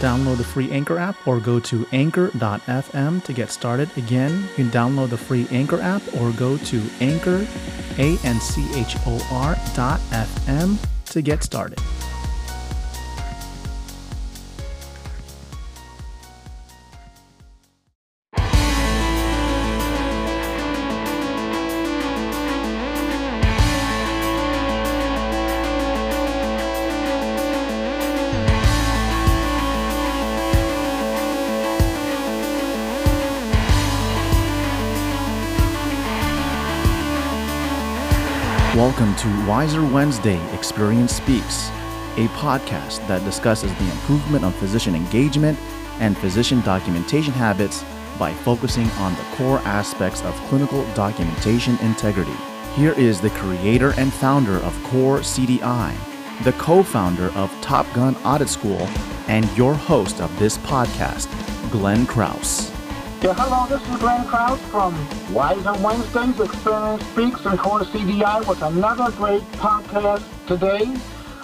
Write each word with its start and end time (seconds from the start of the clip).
Download 0.00 0.36
the 0.36 0.44
free 0.44 0.70
Anchor 0.70 0.98
app 0.98 1.16
or 1.26 1.40
go 1.40 1.60
to 1.60 1.86
anchor.fm 1.92 3.22
to 3.24 3.32
get 3.32 3.50
started. 3.50 3.88
Again, 3.96 4.42
you 4.42 4.54
can 4.54 4.70
download 4.70 5.10
the 5.10 5.16
free 5.16 5.46
Anchor 5.50 5.80
app 5.80 6.02
or 6.20 6.32
go 6.32 6.56
to 6.56 6.82
anchor, 7.00 7.46
A-N-C-H-O-R 7.98 9.56
dot 9.74 10.00
FM 10.10 10.76
to 11.06 11.22
get 11.22 11.42
started. 11.42 11.78
Welcome 38.76 39.14
to 39.16 39.46
Wiser 39.46 39.84
Wednesday 39.84 40.40
Experience 40.54 41.14
Speaks, 41.14 41.68
a 42.16 42.26
podcast 42.38 43.06
that 43.06 43.22
discusses 43.22 43.70
the 43.74 43.90
improvement 43.90 44.46
of 44.46 44.54
physician 44.54 44.94
engagement 44.94 45.58
and 46.00 46.16
physician 46.16 46.62
documentation 46.62 47.34
habits 47.34 47.84
by 48.18 48.32
focusing 48.32 48.88
on 48.92 49.14
the 49.14 49.36
core 49.36 49.58
aspects 49.66 50.22
of 50.22 50.34
clinical 50.48 50.86
documentation 50.94 51.76
integrity. 51.80 52.32
Here 52.74 52.94
is 52.94 53.20
the 53.20 53.28
creator 53.28 53.92
and 53.98 54.10
founder 54.10 54.56
of 54.60 54.82
Core 54.84 55.18
CDI, 55.18 55.94
the 56.42 56.54
co 56.54 56.82
founder 56.82 57.28
of 57.32 57.54
Top 57.60 57.84
Gun 57.92 58.16
Audit 58.24 58.48
School, 58.48 58.88
and 59.28 59.54
your 59.54 59.74
host 59.74 60.22
of 60.22 60.34
this 60.38 60.56
podcast, 60.56 61.28
Glenn 61.70 62.06
Kraus. 62.06 62.71
Yeah, 63.22 63.34
hello, 63.34 63.68
this 63.68 63.88
is 63.88 64.00
Glenn 64.00 64.26
Kraus 64.26 64.58
from 64.72 64.92
Wiser 65.32 65.74
Wednesdays, 65.74 66.40
Experience 66.40 67.04
Speaks, 67.12 67.46
and 67.46 67.56
Core 67.56 67.82
CDI 67.82 68.44
with 68.48 68.60
another 68.62 69.12
great 69.12 69.42
podcast 69.62 70.24
today. 70.48 70.92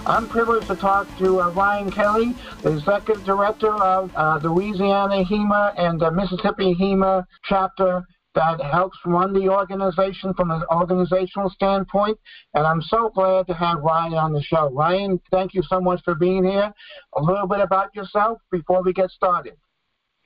I'm 0.05 0.29
privileged 0.29 0.67
to 0.67 0.75
talk 0.75 1.07
to 1.19 1.41
uh, 1.41 1.51
Ryan 1.51 1.93
Kelly, 1.93 2.35
the 2.63 2.73
Executive 2.73 3.25
Director 3.25 3.73
of 3.75 4.11
uh, 4.17 4.41
Louisiana 4.43 5.23
HIMA 5.23 5.75
and 5.79 6.01
the 6.01 6.11
Mississippi 6.11 6.75
HIMA 6.75 7.25
chapter 7.45 8.05
that 8.35 8.61
helps 8.61 8.99
run 9.07 9.33
the 9.33 9.49
organization 9.49 10.35
from 10.35 10.51
an 10.51 10.65
organizational 10.73 11.49
standpoint. 11.49 12.19
And 12.55 12.67
I'm 12.67 12.83
so 12.83 13.11
glad 13.15 13.47
to 13.47 13.55
have 13.55 13.79
Ryan 13.79 14.15
on 14.15 14.33
the 14.33 14.43
show. 14.43 14.69
Ryan, 14.73 15.21
thank 15.31 15.55
you 15.55 15.63
so 15.63 15.81
much 15.81 16.03
for 16.05 16.17
being 16.17 16.45
here. 16.45 16.73
A 17.17 17.23
little 17.23 17.47
bit 17.47 17.61
about 17.61 17.95
yourself 17.95 18.41
before 18.51 18.83
we 18.83 18.93
get 18.93 19.11
started. 19.11 19.55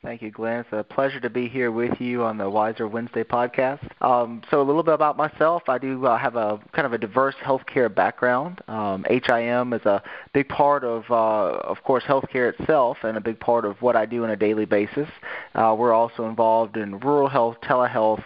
Thank 0.05 0.20
you, 0.20 0.33
Glenn. 0.33 0.61
It's 0.61 0.69
a 0.72 0.83
pleasure 0.83 1.20
to 1.20 1.31
be 1.31 1.48
here 1.48 1.70
with 1.70 2.00
you 2.00 2.25
on 2.25 2.36
the 2.36 2.50
Wiser 2.50 2.89
Wednesday 2.89 3.22
podcast. 3.22 3.89
Um, 4.03 4.42
so, 4.50 4.61
a 4.61 4.64
little 4.64 4.83
bit 4.83 4.95
about 4.95 5.17
myself. 5.17 5.62
I 5.69 5.78
do 5.78 6.05
uh, 6.06 6.19
have 6.19 6.34
a 6.34 6.58
kind 6.73 6.86
of 6.86 6.92
a 6.92 6.98
diverse 6.98 7.36
healthcare 7.36 7.95
background. 7.95 8.61
Um, 8.67 9.05
HIM 9.08 9.73
is 9.73 9.83
a 9.86 10.02
big 10.35 10.48
part 10.48 10.83
of, 10.83 11.05
uh, 11.08 11.58
of 11.58 11.85
course, 11.85 12.02
healthcare 12.02 12.52
itself, 12.52 12.98
and 13.05 13.17
a 13.17 13.20
big 13.20 13.39
part 13.39 13.64
of 13.64 13.80
what 13.80 13.95
I 13.95 14.05
do 14.05 14.24
on 14.24 14.30
a 14.30 14.36
daily 14.36 14.64
basis. 14.64 15.08
Uh, 15.55 15.73
we're 15.79 15.92
also 15.92 16.27
involved 16.27 16.77
in 16.77 16.98
rural 16.98 17.29
health, 17.29 17.58
telehealth, 17.63 18.24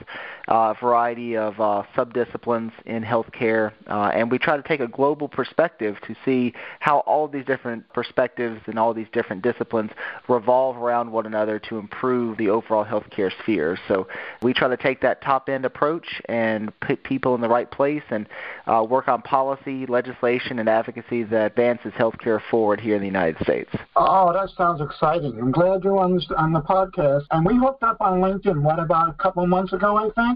uh, 0.49 0.75
variety 0.75 1.37
of 1.37 1.61
uh, 1.61 1.83
subdisciplines 1.97 2.73
in 2.85 3.03
healthcare, 3.03 3.73
uh, 3.89 4.11
and 4.15 4.31
we 4.31 4.39
try 4.39 4.57
to 4.57 4.63
take 4.63 4.81
a 4.81 4.89
global 4.89 5.29
perspective 5.29 5.97
to 6.07 6.15
see 6.25 6.53
how 6.81 6.99
all 7.01 7.29
these 7.29 7.45
different 7.45 7.89
perspectives 7.93 8.61
and 8.67 8.79
all 8.79 8.95
these 8.95 9.09
different 9.13 9.43
disciplines 9.43 9.91
revolve 10.29 10.77
around 10.77 11.11
one 11.11 11.27
another 11.27 11.59
to 11.59 11.79
improve 11.79 12.37
the 12.39 12.49
overall 12.49 12.85
healthcare 12.85 13.31
sphere. 13.43 13.79
So 13.89 14.07
we 14.43 14.53
try 14.53 14.69
to 14.69 14.77
take 14.77 15.01
that 15.01 15.23
top 15.23 15.49
end 15.49 15.65
approach 15.65 16.21
and 16.29 16.73
put 16.81 17.03
people 17.03 17.35
in 17.35 17.41
the 17.41 17.49
right 17.49 17.71
place 17.71 18.03
and 18.11 18.29
uh, 18.67 18.87
work 18.89 19.09
on 19.09 19.23
policy, 19.23 19.87
legislation, 19.87 20.59
and 20.59 20.69
advocacy 20.69 21.25
that 21.25 21.47
advances 21.47 21.93
healthcare 21.93 22.41
forward 22.51 22.81
here 22.81 22.95
in 22.95 23.01
the 23.01 23.07
United 23.07 23.43
States. 23.43 23.71
Oh, 23.97 24.33
that 24.33 24.51
sounds 24.57 24.81
exciting. 24.81 25.39
I'm 25.39 25.53
glad 25.53 25.85
you're 25.85 25.99
on, 25.99 26.21
on 26.37 26.53
the 26.53 26.61
podcast. 26.61 27.25
And 27.31 27.45
we 27.45 27.57
hooked 27.57 27.83
up 27.83 28.01
on 28.01 28.21
LinkedIn, 28.21 28.63
what, 28.63 28.79
about 28.79 29.09
a 29.09 29.15
couple 29.15 29.47
months 29.47 29.73
ago, 29.73 29.97
I 29.97 30.11
think? 30.15 30.36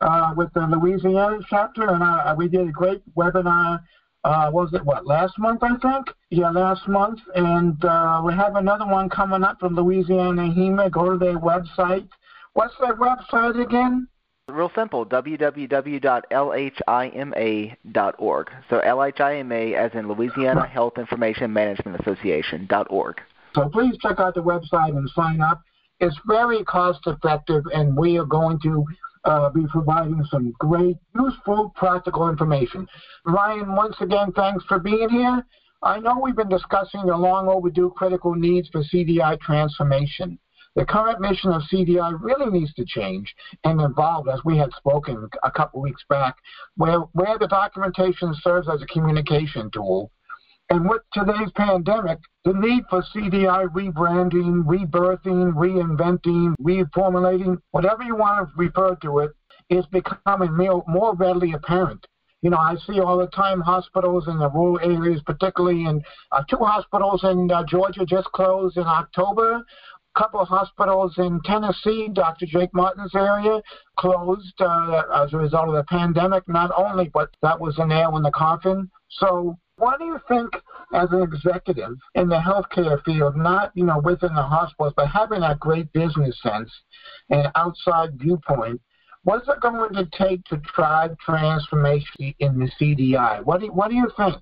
Uh, 0.00 0.34
with 0.36 0.52
the 0.52 0.66
Louisiana 0.66 1.38
chapter, 1.48 1.88
and 1.88 2.02
I, 2.02 2.34
we 2.34 2.48
did 2.48 2.68
a 2.68 2.72
great 2.72 3.02
webinar. 3.14 3.80
Uh, 4.24 4.50
was 4.52 4.72
it 4.74 4.84
what 4.84 5.06
last 5.06 5.38
month? 5.38 5.62
I 5.62 5.76
think. 5.76 6.08
Yeah, 6.30 6.50
last 6.50 6.88
month, 6.88 7.20
and 7.36 7.84
uh, 7.84 8.20
we 8.24 8.32
have 8.34 8.56
another 8.56 8.84
one 8.86 9.08
coming 9.08 9.44
up 9.44 9.60
from 9.60 9.76
Louisiana 9.76 10.52
HIMA. 10.52 10.90
Go 10.90 11.12
to 11.12 11.18
their 11.18 11.38
website. 11.38 12.08
What's 12.54 12.74
their 12.80 12.96
website 12.96 13.62
again? 13.62 14.08
Real 14.48 14.72
simple, 14.74 15.06
www.lhima.org. 15.06 15.70
So 18.68 18.80
LHIMA 18.80 19.74
as 19.74 19.92
in 19.94 20.08
Louisiana 20.08 20.66
Health 20.66 20.98
Information 20.98 21.52
Management 21.52 22.00
Association 22.00 22.66
dot 22.66 22.88
org. 22.90 23.20
So 23.54 23.68
please 23.68 23.96
check 24.02 24.18
out 24.18 24.34
the 24.34 24.42
website 24.42 24.96
and 24.96 25.08
sign 25.10 25.40
up. 25.40 25.62
It's 26.00 26.18
very 26.26 26.64
cost 26.64 27.06
effective, 27.06 27.62
and 27.72 27.96
we 27.96 28.18
are 28.18 28.24
going 28.24 28.58
to 28.60 28.84
uh, 29.24 29.50
be 29.50 29.66
providing 29.70 30.24
some 30.30 30.52
great, 30.58 30.96
useful, 31.14 31.72
practical 31.76 32.28
information. 32.28 32.86
Ryan, 33.24 33.74
once 33.74 33.96
again, 34.00 34.32
thanks 34.32 34.64
for 34.64 34.78
being 34.78 35.08
here. 35.08 35.44
I 35.82 35.98
know 35.98 36.18
we've 36.20 36.36
been 36.36 36.48
discussing 36.48 37.06
the 37.06 37.16
long 37.16 37.48
overdue 37.48 37.92
critical 37.96 38.34
needs 38.34 38.68
for 38.68 38.82
CDI 38.82 39.40
transformation. 39.40 40.38
The 40.74 40.86
current 40.86 41.20
mission 41.20 41.52
of 41.52 41.62
CDI 41.70 42.18
really 42.20 42.50
needs 42.50 42.72
to 42.74 42.84
change 42.86 43.34
and 43.64 43.80
evolve, 43.80 44.28
as 44.28 44.40
we 44.44 44.56
had 44.56 44.72
spoken 44.72 45.28
a 45.42 45.50
couple 45.50 45.82
weeks 45.82 46.02
back, 46.08 46.36
where, 46.76 47.00
where 47.12 47.36
the 47.38 47.46
documentation 47.46 48.34
serves 48.40 48.68
as 48.68 48.80
a 48.80 48.86
communication 48.86 49.70
tool 49.70 50.10
and 50.70 50.88
with 50.88 51.02
today's 51.12 51.50
pandemic, 51.54 52.18
the 52.44 52.54
need 52.54 52.84
for 52.88 53.04
CDI 53.14 53.68
rebranding, 53.68 54.64
rebirthing, 54.64 55.52
reinventing, 55.52 56.54
reformulating, 56.60 57.58
whatever 57.72 58.02
you 58.02 58.16
want 58.16 58.48
to 58.48 58.54
refer 58.56 58.96
to 59.02 59.18
it, 59.18 59.32
is 59.70 59.84
becoming 59.86 60.56
more 60.88 61.14
readily 61.14 61.52
apparent. 61.52 62.06
You 62.42 62.50
know, 62.50 62.58
I 62.58 62.76
see 62.86 63.00
all 63.00 63.18
the 63.18 63.28
time 63.28 63.60
hospitals 63.60 64.26
in 64.26 64.38
the 64.38 64.50
rural 64.50 64.80
areas, 64.80 65.22
particularly 65.24 65.84
in 65.84 66.02
uh, 66.32 66.42
two 66.50 66.56
hospitals 66.56 67.22
in 67.22 67.50
uh, 67.50 67.64
Georgia 67.64 68.04
just 68.04 68.26
closed 68.32 68.76
in 68.76 68.84
October. 68.84 69.62
A 70.14 70.18
couple 70.18 70.40
of 70.40 70.48
hospitals 70.48 71.14
in 71.18 71.40
Tennessee, 71.44 72.08
Dr. 72.12 72.46
Jake 72.46 72.74
Martin's 72.74 73.14
area, 73.14 73.62
closed 73.96 74.60
uh, 74.60 75.02
as 75.14 75.32
a 75.32 75.38
result 75.38 75.68
of 75.68 75.74
the 75.74 75.84
pandemic, 75.84 76.46
not 76.48 76.72
only, 76.76 77.10
but 77.14 77.30
that 77.42 77.60
was 77.60 77.78
a 77.78 77.86
nail 77.86 78.16
in 78.16 78.22
the 78.22 78.32
coffin. 78.32 78.90
So 79.08 79.56
what 79.82 79.98
do 79.98 80.04
you 80.04 80.20
think 80.28 80.54
as 80.94 81.08
an 81.10 81.22
executive 81.22 81.96
in 82.14 82.28
the 82.28 82.36
healthcare 82.36 83.02
field, 83.02 83.36
not 83.36 83.72
you 83.74 83.84
know 83.84 83.98
within 83.98 84.32
the 84.32 84.42
hospitals, 84.42 84.92
but 84.96 85.08
having 85.08 85.40
that 85.40 85.58
great 85.58 85.92
business 85.92 86.38
sense 86.40 86.70
and 87.30 87.48
outside 87.56 88.10
viewpoint? 88.14 88.80
What's 89.24 89.48
it 89.48 89.60
going 89.60 89.92
to 89.94 90.08
take 90.16 90.44
to 90.44 90.62
drive 90.72 91.18
transformation 91.18 92.32
in 92.38 92.60
the 92.60 92.70
CDI? 92.80 93.44
What 93.44 93.58
do 93.60 93.72
what 93.72 93.88
do 93.88 93.96
you 93.96 94.08
think? 94.16 94.36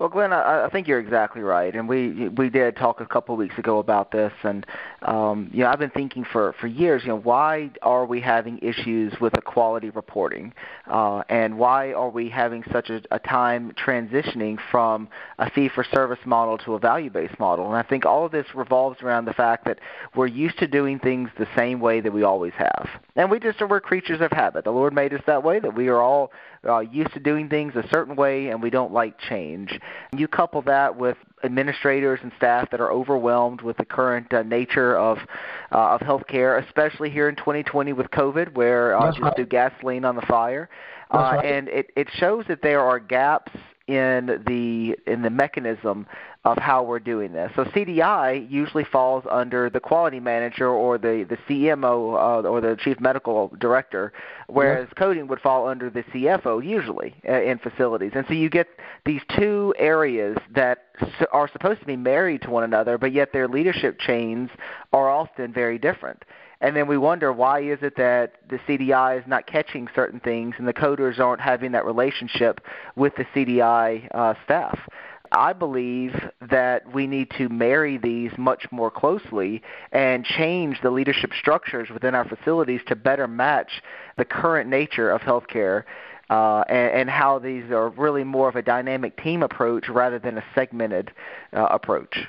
Well, 0.00 0.08
Glenn, 0.08 0.32
I, 0.32 0.64
I 0.64 0.70
think 0.70 0.88
you're 0.88 0.98
exactly 0.98 1.42
right, 1.42 1.76
and 1.76 1.86
we 1.86 2.30
we 2.30 2.48
did 2.48 2.74
talk 2.74 3.02
a 3.02 3.06
couple 3.06 3.34
of 3.34 3.38
weeks 3.38 3.58
ago 3.58 3.80
about 3.80 4.10
this, 4.10 4.32
and 4.44 4.64
um, 5.02 5.50
you 5.52 5.62
know 5.62 5.68
I've 5.68 5.78
been 5.78 5.90
thinking 5.90 6.24
for 6.24 6.54
for 6.58 6.68
years, 6.68 7.02
you 7.02 7.08
know, 7.08 7.18
why 7.18 7.70
are 7.82 8.06
we 8.06 8.18
having 8.18 8.58
issues 8.62 9.12
with 9.20 9.36
equality 9.36 9.90
reporting, 9.90 10.54
uh, 10.86 11.22
and 11.28 11.58
why 11.58 11.92
are 11.92 12.08
we 12.08 12.30
having 12.30 12.64
such 12.72 12.88
a, 12.88 13.02
a 13.10 13.18
time 13.18 13.72
transitioning 13.72 14.56
from 14.70 15.06
a 15.38 15.50
fee-for-service 15.50 16.20
model 16.24 16.56
to 16.56 16.76
a 16.76 16.78
value-based 16.78 17.38
model? 17.38 17.66
And 17.66 17.76
I 17.76 17.82
think 17.82 18.06
all 18.06 18.24
of 18.24 18.32
this 18.32 18.46
revolves 18.54 19.02
around 19.02 19.26
the 19.26 19.34
fact 19.34 19.66
that 19.66 19.80
we're 20.16 20.28
used 20.28 20.58
to 20.60 20.66
doing 20.66 20.98
things 20.98 21.28
the 21.38 21.48
same 21.54 21.78
way 21.78 22.00
that 22.00 22.10
we 22.10 22.22
always 22.22 22.54
have, 22.56 22.88
and 23.16 23.30
we 23.30 23.38
just 23.38 23.60
we're 23.60 23.80
creatures 23.80 24.22
of 24.22 24.32
habit. 24.32 24.64
The 24.64 24.70
Lord 24.70 24.94
made 24.94 25.12
us 25.12 25.20
that 25.26 25.44
way. 25.44 25.60
That 25.60 25.76
we 25.76 25.88
are 25.88 26.00
all 26.00 26.32
uh, 26.66 26.80
used 26.80 27.12
to 27.14 27.20
doing 27.20 27.48
things 27.48 27.74
a 27.74 27.86
certain 27.88 28.16
way 28.16 28.48
and 28.48 28.62
we 28.62 28.70
don't 28.70 28.92
like 28.92 29.18
change. 29.18 29.78
You 30.16 30.28
couple 30.28 30.62
that 30.62 30.96
with 30.96 31.16
administrators 31.42 32.20
and 32.22 32.32
staff 32.36 32.70
that 32.70 32.80
are 32.80 32.90
overwhelmed 32.90 33.62
with 33.62 33.76
the 33.76 33.84
current 33.84 34.32
uh, 34.32 34.42
nature 34.42 34.96
of 34.96 35.18
uh, 35.72 35.94
of 35.94 36.00
healthcare, 36.00 36.62
especially 36.64 37.10
here 37.10 37.28
in 37.28 37.36
2020 37.36 37.92
with 37.92 38.10
COVID, 38.10 38.54
where 38.54 38.98
uh, 38.98 39.10
just 39.10 39.20
right. 39.20 39.36
do 39.36 39.46
gasoline 39.46 40.04
on 40.04 40.16
the 40.16 40.22
fire. 40.22 40.68
Uh, 41.12 41.18
right. 41.18 41.44
And 41.44 41.68
it, 41.68 41.90
it 41.96 42.08
shows 42.12 42.44
that 42.48 42.62
there 42.62 42.80
are 42.80 42.98
gaps 42.98 43.52
in 43.90 44.44
the 44.46 44.96
in 45.10 45.22
the 45.22 45.30
mechanism 45.30 46.06
of 46.44 46.56
how 46.58 46.82
we're 46.82 47.00
doing 47.00 47.32
this. 47.32 47.50
So 47.56 47.64
CDI 47.64 48.48
usually 48.48 48.84
falls 48.84 49.24
under 49.28 49.68
the 49.68 49.80
quality 49.80 50.20
manager 50.20 50.68
or 50.68 50.96
the 50.96 51.26
the 51.28 51.36
CMO 51.48 52.44
uh, 52.44 52.48
or 52.48 52.60
the 52.60 52.76
chief 52.78 53.00
medical 53.00 53.50
director, 53.58 54.12
whereas 54.46 54.86
yeah. 54.88 54.98
coding 54.98 55.26
would 55.26 55.40
fall 55.40 55.66
under 55.66 55.90
the 55.90 56.04
CFO 56.04 56.64
usually 56.64 57.14
uh, 57.28 57.42
in 57.42 57.58
facilities. 57.58 58.12
And 58.14 58.24
so 58.28 58.34
you 58.34 58.48
get 58.48 58.68
these 59.04 59.22
two 59.36 59.74
areas 59.76 60.38
that 60.54 60.84
are 61.32 61.48
supposed 61.48 61.80
to 61.80 61.86
be 61.86 61.96
married 61.96 62.42
to 62.42 62.50
one 62.50 62.62
another, 62.62 62.96
but 62.96 63.12
yet 63.12 63.32
their 63.32 63.48
leadership 63.48 63.98
chains 63.98 64.50
are 64.92 65.10
often 65.10 65.52
very 65.52 65.78
different 65.78 66.22
and 66.60 66.76
then 66.76 66.86
we 66.86 66.98
wonder 66.98 67.32
why 67.32 67.60
is 67.60 67.78
it 67.82 67.96
that 67.96 68.34
the 68.48 68.58
CDI 68.58 69.18
is 69.18 69.24
not 69.26 69.46
catching 69.46 69.88
certain 69.94 70.20
things 70.20 70.54
and 70.58 70.68
the 70.68 70.74
coders 70.74 71.18
aren't 71.18 71.40
having 71.40 71.72
that 71.72 71.84
relationship 71.84 72.60
with 72.96 73.14
the 73.16 73.24
CDI 73.34 74.08
uh, 74.14 74.34
staff. 74.44 74.78
I 75.32 75.52
believe 75.52 76.12
that 76.50 76.92
we 76.92 77.06
need 77.06 77.30
to 77.38 77.48
marry 77.48 77.98
these 77.98 78.32
much 78.36 78.66
more 78.72 78.90
closely 78.90 79.62
and 79.92 80.24
change 80.24 80.80
the 80.82 80.90
leadership 80.90 81.30
structures 81.38 81.88
within 81.88 82.14
our 82.14 82.24
facilities 82.24 82.80
to 82.88 82.96
better 82.96 83.28
match 83.28 83.80
the 84.18 84.24
current 84.24 84.68
nature 84.68 85.10
of 85.10 85.20
healthcare 85.20 85.84
uh, 86.30 86.62
and, 86.68 86.92
and, 86.92 87.10
how 87.10 87.40
these 87.40 87.64
are 87.72 87.88
really 87.90 88.22
more 88.22 88.48
of 88.48 88.54
a 88.54 88.62
dynamic 88.62 89.20
team 89.20 89.42
approach 89.42 89.88
rather 89.88 90.16
than 90.16 90.38
a 90.38 90.44
segmented 90.54 91.10
uh, 91.52 91.66
approach. 91.70 92.28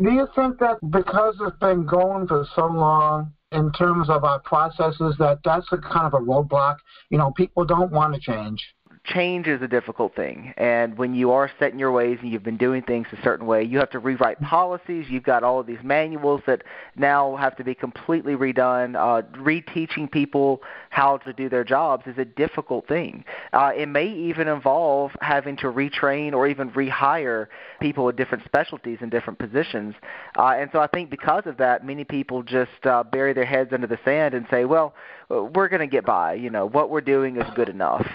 Do 0.00 0.12
you 0.12 0.28
think 0.36 0.60
that 0.60 0.78
because 0.90 1.34
it's 1.40 1.58
been 1.58 1.86
going 1.86 2.28
for 2.28 2.46
so 2.54 2.66
long, 2.66 3.32
in 3.56 3.72
terms 3.72 4.08
of 4.10 4.22
our 4.22 4.38
processes 4.40 5.16
that 5.18 5.38
that's 5.44 5.66
a 5.72 5.78
kind 5.78 6.06
of 6.06 6.14
a 6.14 6.18
roadblock. 6.18 6.76
You 7.10 7.18
know, 7.18 7.32
people 7.32 7.64
don't 7.64 7.90
want 7.90 8.14
to 8.14 8.20
change 8.20 8.62
change 9.06 9.46
is 9.46 9.62
a 9.62 9.68
difficult 9.68 10.14
thing. 10.14 10.52
And 10.56 10.96
when 10.98 11.14
you 11.14 11.30
are 11.30 11.50
set 11.58 11.72
in 11.72 11.78
your 11.78 11.92
ways 11.92 12.18
and 12.20 12.30
you've 12.30 12.42
been 12.42 12.56
doing 12.56 12.82
things 12.82 13.06
a 13.12 13.22
certain 13.22 13.46
way, 13.46 13.62
you 13.62 13.78
have 13.78 13.90
to 13.90 13.98
rewrite 13.98 14.40
policies. 14.40 15.06
You've 15.08 15.22
got 15.22 15.42
all 15.42 15.60
of 15.60 15.66
these 15.66 15.82
manuals 15.82 16.42
that 16.46 16.62
now 16.96 17.36
have 17.36 17.56
to 17.56 17.64
be 17.64 17.74
completely 17.74 18.34
redone. 18.34 18.96
Uh, 18.96 19.22
reteaching 19.38 20.10
people 20.10 20.62
how 20.90 21.18
to 21.18 21.32
do 21.32 21.48
their 21.48 21.64
jobs 21.64 22.06
is 22.06 22.18
a 22.18 22.24
difficult 22.24 22.86
thing. 22.88 23.24
Uh, 23.52 23.72
it 23.76 23.86
may 23.86 24.08
even 24.08 24.48
involve 24.48 25.12
having 25.20 25.56
to 25.58 25.66
retrain 25.66 26.32
or 26.32 26.46
even 26.46 26.70
rehire 26.72 27.46
people 27.80 28.04
with 28.04 28.16
different 28.16 28.44
specialties 28.44 28.98
and 29.00 29.10
different 29.10 29.38
positions. 29.38 29.94
Uh, 30.36 30.54
and 30.56 30.70
so 30.72 30.80
I 30.80 30.86
think 30.88 31.10
because 31.10 31.44
of 31.46 31.56
that, 31.58 31.86
many 31.86 32.04
people 32.04 32.42
just 32.42 32.84
uh, 32.84 33.04
bury 33.04 33.32
their 33.32 33.44
heads 33.44 33.72
under 33.72 33.86
the 33.86 33.98
sand 34.04 34.34
and 34.34 34.46
say, 34.50 34.64
well, 34.64 34.94
we're 35.28 35.68
going 35.68 35.80
to 35.80 35.86
get 35.86 36.04
by. 36.04 36.34
You 36.34 36.50
know, 36.50 36.66
what 36.66 36.90
we're 36.90 37.00
doing 37.00 37.36
is 37.36 37.44
good 37.54 37.68
enough 37.68 38.06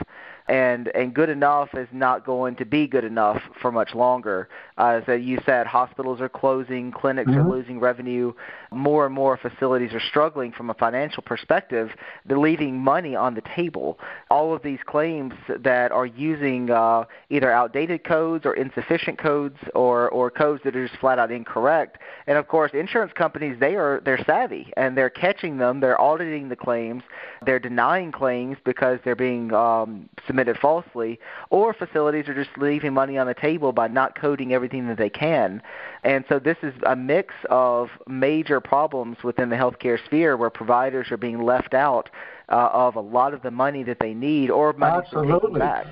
and 0.51 0.89
and 0.89 1.13
good 1.13 1.29
enough 1.29 1.69
is 1.73 1.87
not 1.93 2.25
going 2.25 2.57
to 2.57 2.65
be 2.65 2.85
good 2.85 3.05
enough 3.05 3.41
for 3.61 3.71
much 3.71 3.95
longer. 3.95 4.49
Uh, 4.77 4.99
as 5.07 5.21
you 5.21 5.39
said, 5.45 5.65
hospitals 5.65 6.19
are 6.19 6.27
closing, 6.27 6.91
clinics 6.91 7.31
mm-hmm. 7.31 7.39
are 7.39 7.49
losing 7.49 7.79
revenue, 7.79 8.33
more 8.69 9.05
and 9.05 9.15
more 9.15 9.37
facilities 9.37 9.93
are 9.93 10.01
struggling 10.01 10.51
from 10.51 10.69
a 10.69 10.73
financial 10.73 11.23
perspective. 11.23 11.91
They're 12.25 12.37
leaving 12.37 12.77
money 12.77 13.15
on 13.15 13.33
the 13.33 13.41
table. 13.55 13.97
All 14.29 14.53
of 14.53 14.61
these 14.61 14.79
claims 14.85 15.33
that 15.47 15.93
are 15.93 16.05
using 16.05 16.69
uh, 16.69 17.05
either 17.29 17.49
outdated 17.49 18.03
codes 18.03 18.45
or 18.45 18.53
insufficient 18.53 19.19
codes 19.19 19.57
or 19.73 20.09
or 20.09 20.29
codes 20.29 20.63
that 20.65 20.75
are 20.75 20.85
just 20.85 20.99
flat 20.99 21.17
out 21.17 21.31
incorrect. 21.31 21.97
And 22.27 22.37
of 22.37 22.49
course, 22.49 22.71
insurance 22.73 23.13
companies 23.13 23.57
they 23.61 23.75
are 23.75 24.01
they're 24.03 24.23
savvy 24.25 24.73
and 24.75 24.97
they're 24.97 25.09
catching 25.09 25.59
them. 25.59 25.79
They're 25.79 25.99
auditing 25.99 26.49
the 26.49 26.57
claims. 26.57 27.03
They're 27.45 27.59
denying 27.59 28.11
claims 28.11 28.57
because 28.65 28.99
they're 29.05 29.15
being 29.15 29.53
um, 29.53 30.09
submitted 30.27 30.40
falsely, 30.57 31.19
or 31.49 31.73
facilities 31.73 32.27
are 32.27 32.33
just 32.33 32.57
leaving 32.57 32.93
money 32.93 33.17
on 33.17 33.27
the 33.27 33.33
table 33.33 33.71
by 33.71 33.87
not 33.87 34.15
coding 34.15 34.53
everything 34.53 34.87
that 34.87 34.97
they 34.97 35.09
can. 35.09 35.61
And 36.03 36.25
so 36.27 36.39
this 36.39 36.57
is 36.63 36.73
a 36.85 36.95
mix 36.95 37.33
of 37.49 37.89
major 38.07 38.59
problems 38.59 39.17
within 39.23 39.49
the 39.49 39.55
healthcare 39.55 40.03
sphere 40.05 40.37
where 40.37 40.49
providers 40.49 41.11
are 41.11 41.17
being 41.17 41.43
left 41.43 41.73
out 41.73 42.09
uh, 42.49 42.69
of 42.73 42.95
a 42.95 43.01
lot 43.01 43.33
of 43.33 43.41
the 43.41 43.51
money 43.51 43.83
that 43.83 43.99
they 43.99 44.13
need 44.13 44.49
or 44.49 44.73
money 44.73 45.05
Absolutely. 45.05 45.59
back. 45.59 45.87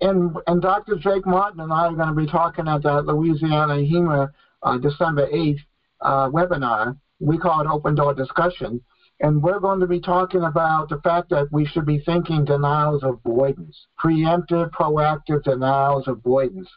And, 0.00 0.34
and 0.46 0.62
Dr. 0.62 0.96
Jake 0.96 1.26
Martin 1.26 1.60
and 1.60 1.72
I 1.72 1.86
are 1.86 1.94
going 1.94 2.08
to 2.08 2.14
be 2.14 2.26
talking 2.26 2.66
at 2.68 2.82
that 2.82 3.04
Louisiana 3.06 3.76
HIMA 3.76 4.30
uh, 4.62 4.78
December 4.78 5.28
8th 5.28 5.60
uh, 6.00 6.30
webinar. 6.30 6.96
We 7.18 7.38
call 7.38 7.60
it 7.60 7.66
Open 7.66 7.94
Door 7.94 8.14
Discussion. 8.14 8.80
And 9.20 9.42
we're 9.42 9.60
going 9.60 9.80
to 9.80 9.86
be 9.86 10.00
talking 10.00 10.42
about 10.44 10.88
the 10.88 11.00
fact 11.00 11.28
that 11.28 11.52
we 11.52 11.66
should 11.66 11.84
be 11.84 11.98
thinking 12.00 12.44
denials 12.44 13.02
avoidance, 13.04 13.86
preemptive, 14.02 14.70
proactive 14.70 15.42
denials 15.44 16.08
avoidance. 16.08 16.68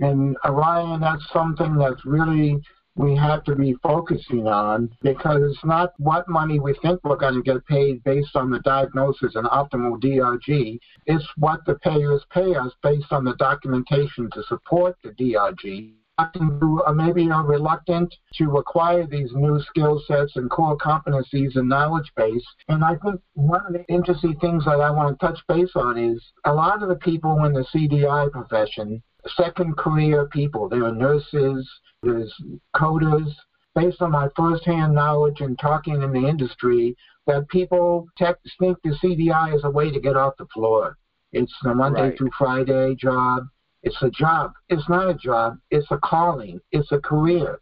And 0.00 0.36
uh, 0.44 0.52
Ryan, 0.52 1.00
that's 1.00 1.26
something 1.32 1.76
that's 1.76 2.04
really 2.04 2.60
we 2.96 3.14
have 3.14 3.44
to 3.44 3.54
be 3.54 3.74
focusing 3.82 4.46
on 4.46 4.90
because 5.02 5.42
it's 5.42 5.64
not 5.64 5.92
what 5.98 6.28
money 6.28 6.58
we 6.58 6.74
think 6.80 6.98
we're 7.04 7.16
going 7.16 7.34
to 7.34 7.42
get 7.42 7.64
paid 7.66 8.02
based 8.04 8.34
on 8.34 8.50
the 8.50 8.60
diagnosis 8.60 9.34
and 9.34 9.46
optimal 9.46 10.00
DRG. 10.00 10.78
It's 11.04 11.26
what 11.36 11.60
the 11.66 11.74
payers 11.76 12.24
pay 12.30 12.54
us 12.54 12.72
based 12.82 13.12
on 13.12 13.24
the 13.24 13.34
documentation 13.36 14.30
to 14.32 14.42
support 14.44 14.96
the 15.02 15.10
DRG 15.10 15.92
who 16.34 16.82
uh, 16.84 16.92
maybe 16.92 17.30
are 17.30 17.44
reluctant 17.44 18.14
to 18.34 18.56
acquire 18.56 19.06
these 19.06 19.30
new 19.34 19.60
skill 19.60 20.02
sets 20.06 20.36
and 20.36 20.50
core 20.50 20.76
competencies 20.76 21.56
and 21.56 21.68
knowledge 21.68 22.10
base. 22.16 22.44
And 22.68 22.82
I 22.82 22.96
think 22.96 23.20
one 23.34 23.66
of 23.66 23.72
the 23.74 23.84
interesting 23.88 24.36
things 24.40 24.64
that 24.64 24.80
I 24.80 24.90
want 24.90 25.18
to 25.18 25.26
touch 25.26 25.38
base 25.46 25.72
on 25.74 25.98
is 25.98 26.22
a 26.44 26.54
lot 26.54 26.82
of 26.82 26.88
the 26.88 26.96
people 26.96 27.44
in 27.44 27.52
the 27.52 27.66
CDI 27.74 28.30
profession, 28.30 29.02
second 29.36 29.76
career 29.76 30.26
people, 30.26 30.68
there 30.68 30.84
are 30.84 30.94
nurses, 30.94 31.68
there's 32.02 32.32
coders, 32.74 33.30
based 33.74 34.00
on 34.00 34.12
my 34.12 34.28
firsthand 34.34 34.94
knowledge 34.94 35.40
and 35.40 35.58
talking 35.58 36.00
in 36.00 36.12
the 36.12 36.26
industry, 36.26 36.96
that 37.26 37.48
people 37.48 38.06
tech, 38.16 38.36
think 38.58 38.78
the 38.82 38.96
CDI 39.02 39.54
is 39.54 39.64
a 39.64 39.70
way 39.70 39.90
to 39.90 40.00
get 40.00 40.16
off 40.16 40.34
the 40.38 40.46
floor. 40.46 40.96
It's 41.32 41.52
a 41.64 41.74
Monday 41.74 42.00
right. 42.00 42.16
through 42.16 42.30
Friday 42.38 42.94
job. 42.94 43.48
It's 43.86 44.02
a 44.02 44.10
job. 44.10 44.52
It's 44.68 44.88
not 44.88 45.08
a 45.08 45.14
job. 45.14 45.58
It's 45.70 45.86
a 45.92 45.98
calling. 45.98 46.60
It's 46.72 46.90
a 46.90 46.98
career. 46.98 47.60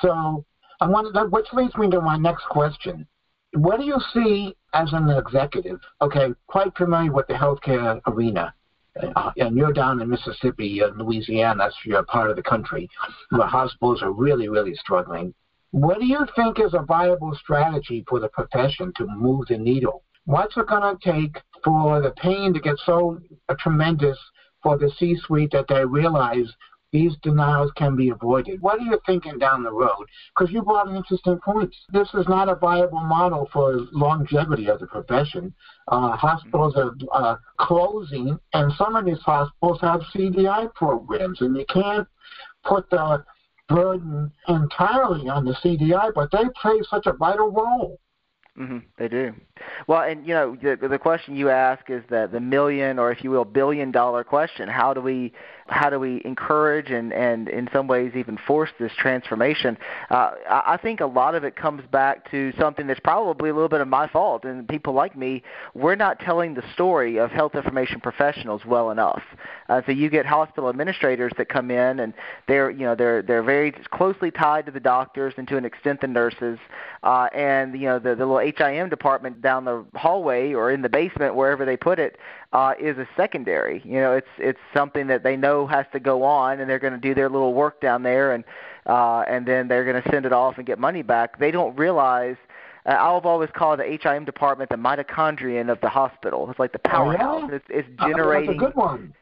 So 0.00 0.44
I 0.80 0.88
wanted 0.88 1.14
that, 1.14 1.30
which 1.30 1.46
leads 1.52 1.76
me 1.76 1.88
to 1.90 2.00
my 2.00 2.16
next 2.16 2.44
question. 2.46 3.06
What 3.54 3.78
do 3.78 3.86
you 3.86 3.98
see 4.12 4.56
as 4.74 4.92
an 4.92 5.08
executive? 5.08 5.78
Okay, 6.00 6.34
quite 6.48 6.76
familiar 6.76 7.12
with 7.12 7.28
the 7.28 7.34
healthcare 7.34 8.00
arena. 8.08 8.52
Uh, 9.14 9.30
and 9.36 9.56
you're 9.56 9.72
down 9.72 10.02
in 10.02 10.10
Mississippi 10.10 10.80
and 10.80 10.98
Louisiana, 10.98 11.54
that's 11.58 11.76
your 11.84 12.02
part 12.02 12.28
of 12.28 12.34
the 12.34 12.42
country, 12.42 12.88
where 13.30 13.46
hospitals 13.46 14.02
are 14.02 14.10
really, 14.10 14.48
really 14.48 14.74
struggling. 14.74 15.32
What 15.70 16.00
do 16.00 16.06
you 16.06 16.26
think 16.34 16.58
is 16.58 16.74
a 16.74 16.82
viable 16.82 17.36
strategy 17.36 18.04
for 18.08 18.18
the 18.18 18.28
profession 18.28 18.92
to 18.96 19.06
move 19.06 19.46
the 19.48 19.58
needle? 19.58 20.02
What's 20.24 20.56
it 20.56 20.66
going 20.66 20.98
to 20.98 21.12
take 21.12 21.40
for 21.64 22.02
the 22.02 22.10
pain 22.10 22.52
to 22.52 22.60
get 22.60 22.78
so 22.84 23.20
uh, 23.48 23.54
tremendous 23.60 24.18
for 24.62 24.78
the 24.78 24.90
C-suite 24.98 25.50
that 25.52 25.66
they 25.68 25.84
realize 25.84 26.52
these 26.92 27.16
denials 27.22 27.72
can 27.76 27.96
be 27.96 28.10
avoided. 28.10 28.60
What 28.60 28.78
are 28.78 28.84
you 28.84 29.00
thinking 29.06 29.38
down 29.38 29.62
the 29.62 29.72
road? 29.72 30.06
Because 30.36 30.52
you 30.52 30.62
brought 30.62 30.88
an 30.88 30.96
interesting 30.96 31.38
point. 31.42 31.74
This 31.90 32.08
is 32.12 32.28
not 32.28 32.50
a 32.50 32.54
viable 32.54 33.00
model 33.00 33.48
for 33.50 33.80
longevity 33.92 34.66
of 34.66 34.78
the 34.78 34.86
profession. 34.86 35.54
Uh, 35.88 36.14
hospitals 36.16 36.74
are 36.76 36.92
uh, 37.12 37.36
closing, 37.58 38.38
and 38.52 38.72
some 38.76 38.94
of 38.94 39.06
these 39.06 39.22
hospitals 39.22 39.80
have 39.80 40.02
CDI 40.14 40.72
programs, 40.74 41.40
and 41.40 41.56
you 41.56 41.64
can't 41.72 42.06
put 42.64 42.88
the 42.90 43.24
burden 43.68 44.30
entirely 44.48 45.28
on 45.30 45.46
the 45.46 45.54
CDI, 45.64 46.12
but 46.14 46.30
they 46.30 46.44
play 46.60 46.78
such 46.90 47.06
a 47.06 47.12
vital 47.12 47.50
role. 47.50 47.98
Mm-hmm, 48.58 48.78
they 48.98 49.08
do. 49.08 49.32
Well, 49.86 50.02
and 50.02 50.26
you 50.26 50.34
know, 50.34 50.56
the, 50.56 50.76
the 50.88 50.98
question 50.98 51.36
you 51.36 51.48
ask 51.48 51.88
is 51.88 52.02
the 52.10 52.28
the 52.30 52.40
million, 52.40 52.98
or 52.98 53.10
if 53.10 53.24
you 53.24 53.30
will, 53.30 53.46
billion 53.46 53.90
dollar 53.90 54.24
question. 54.24 54.68
How 54.68 54.92
do 54.92 55.00
we 55.00 55.32
how 55.72 55.90
do 55.90 55.98
we 55.98 56.22
encourage 56.24 56.90
and 56.90 57.12
and 57.12 57.48
in 57.48 57.68
some 57.72 57.86
ways 57.86 58.12
even 58.14 58.36
force 58.36 58.70
this 58.78 58.92
transformation? 58.96 59.76
Uh, 60.10 60.32
I 60.48 60.78
think 60.80 61.00
a 61.00 61.06
lot 61.06 61.34
of 61.34 61.44
it 61.44 61.56
comes 61.56 61.82
back 61.90 62.30
to 62.30 62.52
something 62.58 62.86
that's 62.86 63.00
probably 63.00 63.50
a 63.50 63.54
little 63.54 63.68
bit 63.68 63.80
of 63.80 63.88
my 63.88 64.06
fault, 64.06 64.44
and 64.44 64.68
people 64.68 64.92
like 64.92 65.16
me, 65.16 65.42
we're 65.74 65.96
not 65.96 66.20
telling 66.20 66.54
the 66.54 66.62
story 66.74 67.18
of 67.18 67.30
health 67.30 67.54
information 67.54 68.00
professionals 68.00 68.64
well 68.64 68.90
enough. 68.90 69.22
Uh, 69.68 69.80
so 69.86 69.92
you 69.92 70.10
get 70.10 70.26
hospital 70.26 70.68
administrators 70.68 71.32
that 71.38 71.48
come 71.48 71.70
in, 71.70 72.00
and 72.00 72.12
they're 72.46 72.70
you 72.70 72.84
know 72.84 72.94
they're 72.94 73.22
they're 73.22 73.42
very 73.42 73.72
closely 73.72 74.30
tied 74.30 74.66
to 74.66 74.72
the 74.72 74.80
doctors 74.80 75.34
and 75.36 75.48
to 75.48 75.56
an 75.56 75.64
extent 75.64 76.00
the 76.00 76.06
nurses, 76.06 76.58
uh, 77.02 77.28
and 77.34 77.74
you 77.74 77.86
know 77.86 77.98
the 77.98 78.14
the 78.14 78.26
little 78.26 78.38
HIM 78.38 78.88
department 78.88 79.40
down 79.40 79.64
the 79.64 79.84
hallway 79.94 80.52
or 80.52 80.70
in 80.70 80.82
the 80.82 80.88
basement, 80.88 81.34
wherever 81.34 81.64
they 81.64 81.76
put 81.76 81.98
it, 81.98 82.18
uh, 82.52 82.74
is 82.78 82.98
a 82.98 83.08
secondary. 83.16 83.82
You 83.84 84.00
know, 84.00 84.12
it's 84.14 84.28
it's 84.38 84.58
something 84.74 85.06
that 85.06 85.22
they 85.22 85.36
know 85.36 85.66
has 85.66 85.86
to 85.92 86.00
go 86.00 86.22
on, 86.22 86.60
and 86.60 86.68
they're 86.68 86.78
going 86.78 86.92
to 86.92 86.98
do 86.98 87.14
their 87.14 87.28
little 87.28 87.54
work 87.54 87.80
down 87.80 88.02
there, 88.02 88.32
and 88.32 88.44
uh, 88.86 89.24
and 89.28 89.46
then 89.46 89.68
they're 89.68 89.84
going 89.84 90.02
to 90.02 90.10
send 90.10 90.26
it 90.26 90.32
off 90.32 90.58
and 90.58 90.66
get 90.66 90.78
money 90.78 91.02
back. 91.02 91.38
They 91.38 91.50
don't 91.50 91.76
realize. 91.76 92.36
Uh, 92.84 92.96
I've 92.98 93.26
always 93.26 93.48
called 93.54 93.78
the 93.78 93.84
HIM 93.84 94.24
department 94.24 94.68
the 94.68 94.76
mitochondrion 94.76 95.70
of 95.70 95.80
the 95.80 95.88
hospital. 95.88 96.50
It's 96.50 96.58
like 96.58 96.72
the 96.72 96.80
powerhouse. 96.80 97.44
Oh, 97.44 97.48
yeah? 97.48 97.56
It's, 97.56 97.64
it's 97.68 97.88
generating. 98.00 98.46
That's 98.50 98.56
a 98.56 98.66
good 98.66 98.74
one. 98.74 99.14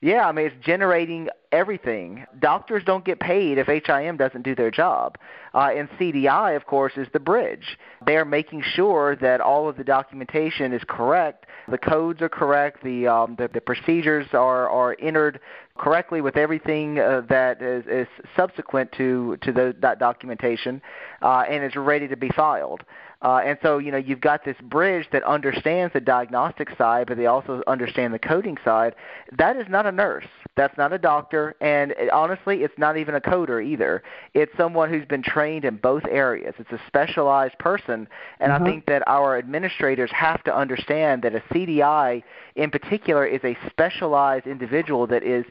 Yeah, 0.00 0.28
I 0.28 0.32
mean 0.32 0.46
it's 0.46 0.64
generating 0.64 1.28
everything. 1.50 2.24
Doctors 2.38 2.84
don't 2.84 3.04
get 3.04 3.18
paid 3.18 3.58
if 3.58 3.66
HIM 3.66 4.16
doesn't 4.16 4.42
do 4.42 4.54
their 4.54 4.70
job. 4.70 5.18
Uh, 5.54 5.70
and 5.74 5.88
CDI, 5.98 6.54
of 6.54 6.66
course, 6.66 6.92
is 6.96 7.08
the 7.12 7.18
bridge. 7.18 7.78
They 8.06 8.16
are 8.16 8.24
making 8.24 8.62
sure 8.62 9.16
that 9.16 9.40
all 9.40 9.68
of 9.68 9.76
the 9.76 9.82
documentation 9.82 10.72
is 10.72 10.82
correct, 10.88 11.46
the 11.68 11.78
codes 11.78 12.22
are 12.22 12.28
correct, 12.28 12.84
the 12.84 13.08
um, 13.08 13.34
the, 13.36 13.48
the 13.52 13.60
procedures 13.60 14.26
are 14.32 14.68
are 14.68 14.96
entered 15.00 15.40
correctly 15.76 16.20
with 16.20 16.36
everything 16.36 16.98
uh, 16.98 17.22
that 17.28 17.60
is, 17.60 17.84
is 17.86 18.06
subsequent 18.36 18.92
to 18.92 19.36
to 19.42 19.52
the, 19.52 19.74
that 19.80 19.98
documentation, 19.98 20.80
uh, 21.22 21.44
and 21.48 21.64
is 21.64 21.74
ready 21.74 22.06
to 22.06 22.16
be 22.16 22.30
filed. 22.30 22.84
Uh, 23.20 23.40
and 23.44 23.58
so, 23.62 23.78
you 23.78 23.90
know, 23.90 23.98
you've 23.98 24.20
got 24.20 24.44
this 24.44 24.56
bridge 24.62 25.08
that 25.10 25.24
understands 25.24 25.92
the 25.92 26.00
diagnostic 26.00 26.68
side, 26.78 27.08
but 27.08 27.16
they 27.16 27.26
also 27.26 27.62
understand 27.66 28.14
the 28.14 28.18
coding 28.18 28.56
side. 28.64 28.94
That 29.36 29.56
is 29.56 29.66
not 29.68 29.86
a 29.86 29.92
nurse. 29.92 30.26
That's 30.56 30.76
not 30.78 30.92
a 30.92 30.98
doctor. 30.98 31.56
And 31.60 31.92
it, 31.92 32.10
honestly, 32.10 32.62
it's 32.62 32.78
not 32.78 32.96
even 32.96 33.16
a 33.16 33.20
coder 33.20 33.64
either. 33.64 34.04
It's 34.34 34.56
someone 34.56 34.88
who's 34.88 35.04
been 35.04 35.22
trained 35.22 35.64
in 35.64 35.78
both 35.78 36.04
areas. 36.08 36.54
It's 36.58 36.70
a 36.70 36.80
specialized 36.86 37.58
person. 37.58 38.06
And 38.38 38.52
mm-hmm. 38.52 38.62
I 38.62 38.66
think 38.66 38.86
that 38.86 39.02
our 39.08 39.36
administrators 39.36 40.12
have 40.12 40.44
to 40.44 40.54
understand 40.54 41.22
that 41.22 41.34
a 41.34 41.40
CDI 41.52 42.22
in 42.54 42.70
particular 42.70 43.26
is 43.26 43.40
a 43.42 43.56
specialized 43.68 44.46
individual 44.46 45.08
that 45.08 45.24
is 45.24 45.44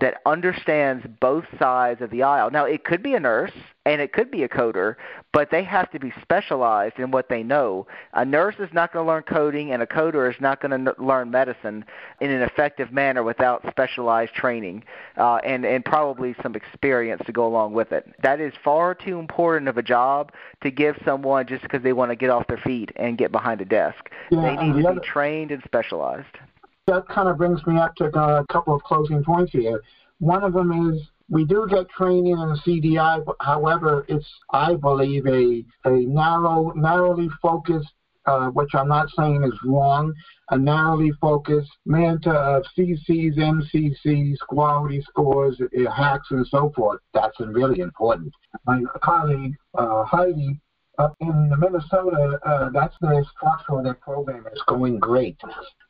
that 0.00 0.20
understands 0.26 1.06
both 1.20 1.44
sides 1.58 2.02
of 2.02 2.10
the 2.10 2.22
aisle. 2.22 2.50
Now, 2.50 2.66
it 2.66 2.84
could 2.84 3.02
be 3.02 3.14
a 3.14 3.20
nurse 3.20 3.52
and 3.86 4.00
it 4.00 4.12
could 4.12 4.30
be 4.30 4.42
a 4.42 4.48
coder, 4.48 4.96
but 5.32 5.50
they 5.50 5.62
have 5.62 5.90
to 5.90 5.98
be 5.98 6.12
specialized 6.22 6.98
in 6.98 7.10
what 7.10 7.28
they 7.28 7.42
know. 7.42 7.86
A 8.14 8.24
nurse 8.24 8.54
is 8.58 8.70
not 8.72 8.92
going 8.92 9.04
to 9.04 9.12
learn 9.12 9.22
coding, 9.24 9.72
and 9.72 9.82
a 9.82 9.86
coder 9.86 10.30
is 10.30 10.40
not 10.40 10.60
going 10.62 10.84
to 10.84 10.94
learn 10.98 11.30
medicine 11.30 11.84
in 12.20 12.30
an 12.30 12.42
effective 12.42 12.92
manner 12.92 13.22
without 13.22 13.64
specialized 13.68 14.32
training 14.32 14.84
uh, 15.16 15.36
and 15.36 15.64
and 15.64 15.84
probably 15.84 16.34
some 16.42 16.54
experience 16.54 17.22
to 17.26 17.32
go 17.32 17.46
along 17.46 17.74
with 17.74 17.92
it. 17.92 18.08
That 18.22 18.40
is 18.40 18.54
far 18.62 18.94
too 18.94 19.18
important 19.18 19.68
of 19.68 19.76
a 19.76 19.82
job 19.82 20.32
to 20.62 20.70
give 20.70 20.96
someone 21.04 21.46
just 21.46 21.62
because 21.62 21.82
they 21.82 21.92
want 21.92 22.10
to 22.10 22.16
get 22.16 22.30
off 22.30 22.46
their 22.46 22.58
feet 22.58 22.90
and 22.96 23.18
get 23.18 23.32
behind 23.32 23.60
a 23.60 23.66
desk. 23.66 24.10
Yeah, 24.30 24.42
they 24.42 24.66
need 24.66 24.82
to 24.82 24.88
other, 24.88 25.00
be 25.00 25.06
trained 25.06 25.50
and 25.50 25.62
specialized. 25.64 26.38
That 26.86 27.06
kind 27.08 27.28
of 27.28 27.36
brings 27.38 27.64
me 27.66 27.78
up 27.78 27.94
to 27.96 28.06
a 28.06 28.46
couple 28.46 28.74
of 28.74 28.82
closing 28.82 29.22
points 29.22 29.52
here. 29.52 29.82
One 30.20 30.42
of 30.42 30.52
them 30.52 30.90
is 30.90 31.02
we 31.28 31.44
do 31.44 31.66
get 31.68 31.88
training 31.90 32.32
in 32.32 32.56
CDI, 32.66 33.24
however, 33.40 34.04
it's, 34.08 34.28
I 34.52 34.74
believe, 34.74 35.26
a, 35.26 35.64
a 35.84 35.90
narrow, 36.06 36.72
narrowly 36.76 37.28
focused, 37.40 37.92
uh, 38.26 38.48
which 38.48 38.74
I'm 38.74 38.88
not 38.88 39.08
saying 39.16 39.44
is 39.44 39.58
wrong, 39.64 40.12
a 40.50 40.58
narrowly 40.58 41.12
focused 41.20 41.70
manta 41.86 42.30
of 42.30 42.64
CCs, 42.76 43.38
MCCs, 43.38 44.38
quality 44.48 45.02
scores, 45.02 45.60
uh, 45.60 45.90
HACs, 45.90 46.30
and 46.30 46.46
so 46.46 46.72
forth. 46.76 47.00
That's 47.14 47.38
really 47.40 47.80
important. 47.80 48.32
My 48.66 48.82
colleague, 49.02 49.54
uh, 49.74 50.04
Heidi, 50.04 50.60
up 50.98 51.16
in 51.20 51.52
Minnesota, 51.58 52.38
uh, 52.44 52.70
that's 52.72 52.94
the 53.00 53.24
structure 53.36 53.78
of 53.78 53.84
their 53.84 53.94
program 53.94 54.44
It's 54.52 54.62
going 54.68 55.00
great. 55.00 55.36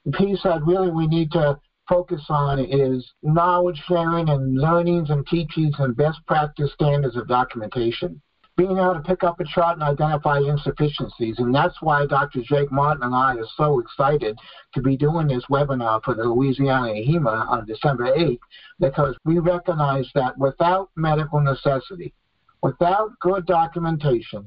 The 0.07 0.39
said, 0.43 0.67
really 0.67 0.91
we 0.91 1.07
need 1.07 1.31
to 1.33 1.59
focus 1.89 2.25
on 2.29 2.59
is 2.61 3.13
knowledge 3.23 3.83
sharing 3.87 4.29
and 4.29 4.59
learnings 4.59 5.11
and 5.11 5.27
teachings 5.27 5.75
and 5.79 5.97
best 5.97 6.19
practice 6.27 6.73
standards 6.73 7.17
of 7.17 7.29
documentation. 7.29 8.21
Being 8.57 8.79
able 8.79 8.95
to 8.95 9.01
pick 9.01 9.25
up 9.25 9.41
a 9.41 9.45
chart 9.45 9.79
and 9.79 9.83
identify 9.83 10.39
insufficiencies, 10.39 11.39
and 11.39 11.53
that's 11.53 11.83
why 11.83 12.07
Dr. 12.07 12.41
Jake 12.43 12.71
Martin 12.71 13.03
and 13.03 13.15
I 13.15 13.35
are 13.35 13.49
so 13.57 13.81
excited 13.81 14.39
to 14.75 14.81
be 14.81 14.97
doing 14.97 15.27
this 15.27 15.45
webinar 15.51 16.01
for 16.05 16.15
the 16.15 16.23
Louisiana 16.23 16.95
HIMA 16.95 17.47
on 17.51 17.67
December 17.67 18.17
8th, 18.17 18.39
because 18.79 19.17
we 19.25 19.41
recognize 19.41 20.09
that 20.15 20.39
without 20.39 20.91
medical 20.95 21.41
necessity, 21.41 22.15
without 22.63 23.11
good 23.19 23.45
documentation, 23.45 24.47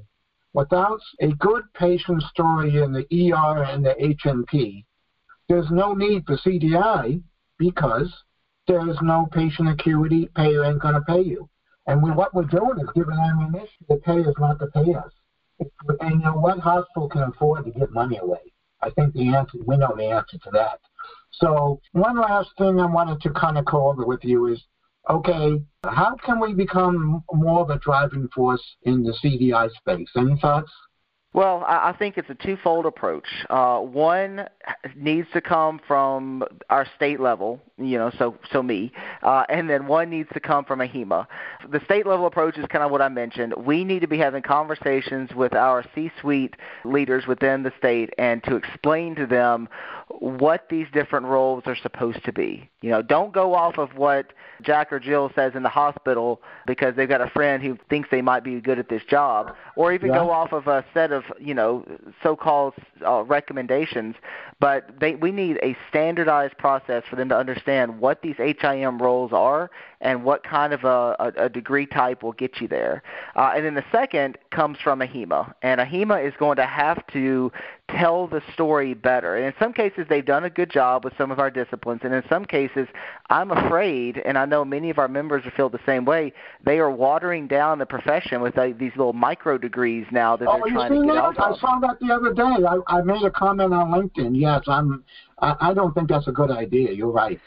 without 0.54 1.02
a 1.20 1.28
good 1.34 1.64
patient 1.74 2.24
story 2.24 2.78
in 2.78 2.94
the 2.94 3.06
ER 3.12 3.64
and 3.64 3.86
the 3.86 3.94
H&P, 4.02 4.86
there's 5.50 5.70
no 5.72 5.94
need 5.94 6.26
for 6.26 6.38
CDI 6.38 7.22
because 7.58 8.14
there's 8.68 8.98
no 9.02 9.28
patient 9.32 9.70
acuity. 9.70 10.30
Payer 10.36 10.66
ain't 10.66 10.82
going 10.82 10.96
to 10.96 11.02
pay 11.02 11.22
you. 11.22 11.50
And 11.88 12.04
we, 12.04 12.12
what 12.12 12.34
we're 12.34 12.44
doing 12.44 12.80
is 12.80 12.90
giving 12.94 13.18
ammunition 13.18 13.86
to 13.90 13.98
payers 13.98 14.36
not 14.40 14.60
to 14.60 14.68
pay 14.68 14.94
us. 14.94 15.12
And 16.02 16.20
you 16.20 16.26
know 16.26 16.34
what 16.34 16.60
hospital 16.60 17.10
can 17.10 17.24
afford 17.24 17.66
to 17.66 17.72
give 17.72 17.92
money 17.92 18.18
away? 18.18 18.54
I 18.82 18.90
think 18.92 19.14
the 19.14 19.34
answer, 19.34 19.58
we 19.66 19.78
know 19.78 19.94
the 19.96 20.06
answer 20.06 20.38
to 20.38 20.50
that. 20.52 20.80
So 21.32 21.80
one 21.94 22.20
last 22.20 22.50
thing 22.58 22.80
I 22.80 22.86
wanted 22.86 23.22
to 23.22 23.32
kind 23.32 23.58
of 23.58 23.66
go 23.66 23.90
over 23.90 24.06
with 24.06 24.24
you 24.24 24.48
is, 24.48 24.62
okay, 25.10 25.62
how 25.86 26.16
can 26.24 26.40
we 26.40 26.54
become 26.54 27.24
more 27.32 27.62
of 27.62 27.70
a 27.70 27.80
driving 27.80 28.28
force 28.36 28.62
in 28.84 29.04
the 29.04 29.14
CDI 29.24 29.72
space? 29.72 30.10
Any 30.16 30.38
thoughts? 30.40 30.72
Well, 31.38 31.64
I 31.68 31.94
think 32.00 32.18
it's 32.18 32.32
a 32.32 32.34
twofold 32.34 32.88
approach. 32.88 33.28
Uh, 33.48 33.78
one 33.78 34.48
needs 34.96 35.28
to 35.34 35.40
come 35.40 35.80
from 35.88 36.44
our 36.72 36.88
state 36.96 37.20
level, 37.20 37.62
you 37.78 38.00
know, 38.00 38.10
so 38.18 38.40
so 38.52 38.64
me, 38.64 38.92
uh, 39.22 39.44
and 39.48 39.70
then 39.70 39.86
one 39.86 40.10
needs 40.10 40.30
to 40.34 40.40
come 40.40 40.66
from 40.66 40.80
AHIMA. 40.80 41.28
The 41.70 41.80
state 41.86 42.08
level 42.08 42.26
approach 42.26 42.58
is 42.58 42.66
kind 42.70 42.84
of 42.84 42.90
what 42.90 43.04
I 43.04 43.10
mentioned. 43.10 43.54
We 43.56 43.84
need 43.84 44.00
to 44.00 44.08
be 44.08 44.18
having 44.18 44.42
conversations 44.42 45.30
with 45.36 45.54
our 45.54 45.86
C-suite 45.94 46.56
leaders 46.84 47.28
within 47.28 47.62
the 47.62 47.72
state 47.78 48.10
and 48.18 48.44
to 48.46 48.56
explain 48.56 49.14
to 49.18 49.28
them 49.28 49.70
what 50.20 50.70
these 50.70 50.88
different 50.94 51.26
roles 51.26 51.64
are 51.66 51.76
supposed 51.76 52.24
to 52.24 52.32
be. 52.32 52.70
You 52.82 52.90
know, 52.92 53.02
don't 53.02 53.34
go 53.34 53.54
off 53.54 53.78
of 53.78 53.96
what 53.96 54.34
Jack 54.62 54.92
or 54.92 55.00
Jill 55.00 55.32
says 55.36 55.54
in 55.54 55.64
the 55.64 55.70
hospital 55.70 56.42
because 56.66 56.96
they've 56.96 57.10
got 57.10 57.22
a 57.22 57.30
friend 57.30 57.62
who 57.62 57.78
thinks 57.90 58.10
they 58.10 58.22
might 58.22 58.44
be 58.44 58.60
good 58.62 58.80
at 58.80 58.90
this 58.90 59.04
job, 59.04 59.54
or 59.76 59.94
even 59.94 60.10
yeah. 60.10 60.16
go 60.16 60.32
off 60.32 60.54
of 60.54 60.68
a 60.68 60.86
set 60.94 61.12
of 61.12 61.24
you 61.40 61.54
know 61.54 61.86
so-called 62.24 62.74
uh, 63.06 63.24
recommendations. 63.24 64.16
But 64.60 64.90
they, 65.00 65.16
we 65.16 65.32
need 65.32 65.60
a 65.62 65.78
standardized 65.90 66.58
process 66.58 67.04
for 67.10 67.16
them 67.16 67.30
to 67.30 67.38
understand 67.38 68.00
what 68.00 68.22
these 68.24 68.36
HIM 68.38 69.00
roles 69.00 69.32
are 69.32 69.70
and 70.02 70.24
what 70.24 70.44
kind 70.44 70.74
of 70.74 70.84
a, 70.84 71.16
a, 71.20 71.46
a 71.46 71.50
degree 71.50 71.86
type 71.86 72.24
will 72.24 72.32
get 72.32 72.60
you 72.60 72.68
there. 72.68 73.04
Uh, 73.36 73.54
and 73.56 73.66
then 73.66 73.76
the 73.76 73.86
second 73.92 74.38
comes 74.52 74.78
from 74.84 75.02
AHIMA, 75.02 75.54
and 75.62 75.80
AHIMA 75.80 76.26
is 76.26 76.34
going 76.40 76.58
to 76.58 76.66
have 76.66 77.06
to 77.08 77.52
tell 77.90 78.28
the 78.28 78.42
story 78.54 78.94
better. 78.94 79.36
And 79.36 79.46
in 79.46 79.54
some 79.60 79.74
cases, 79.74 80.06
they've 80.10 80.26
done 80.26 80.44
a 80.44 80.50
good 80.50 80.70
job 80.70 81.06
with 81.06 81.14
some 81.18 81.32
of 81.32 81.40
our 81.40 81.50
disciplines, 81.50 82.02
and 82.04 82.14
in 82.14 82.24
some 82.28 82.46
cases, 82.46 82.88
I'm 83.30 83.52
afraid, 83.52 84.22
and 84.26 84.38
I 84.38 84.46
know 84.46 84.66
many 84.66 84.90
of 84.90 85.00
our 85.00 85.08
members 85.08 85.44
feel 85.56 85.70
the 85.70 85.80
same 85.86 86.06
way, 86.06 86.34
they 86.64 86.80
are 86.80 86.92
watering 86.92 87.48
down 87.48 87.80
the 87.80 87.86
profession 87.86 88.42
with 88.42 88.58
uh, 88.58 88.68
these 88.78 88.92
little 88.96 89.14
micro 89.14 89.58
degrees 89.58 90.06
now 90.12 90.36
that 90.36 90.48
oh, 90.48 90.60
they're 90.64 90.74
trying 90.74 90.92
to 90.92 91.08
get 91.08 91.14
that? 91.14 91.24
out 91.24 91.38
of. 91.38 91.56
I 91.56 91.60
saw 91.60 91.80
that 91.80 92.00
the 92.00 92.14
other 92.14 92.34
day. 92.34 92.44
I, 92.44 92.98
I 92.98 93.02
made 93.02 93.24
a 93.24 93.32
comment 93.32 93.74
on 93.74 93.92
LinkedIn. 93.92 94.40
Yes, 94.40 94.64
I'm. 94.68 95.04
I, 95.40 95.56
I 95.60 95.74
don't 95.74 95.94
think 95.94 96.10
that's 96.10 96.28
a 96.28 96.32
good 96.32 96.52
idea. 96.52 96.92
You're 96.92 97.12
right. 97.12 97.40